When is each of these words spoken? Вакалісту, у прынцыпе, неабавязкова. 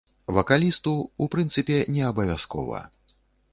Вакалісту, 0.37 0.93
у 1.25 1.27
прынцыпе, 1.35 1.77
неабавязкова. 1.97 2.83